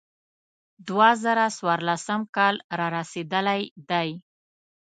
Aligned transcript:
دوه 0.87 1.09
زره 1.23 1.45
څوارلسم 1.57 2.21
کال 2.35 2.55
را 2.77 2.87
رسېدلی 2.97 3.61
دی. 3.89 4.09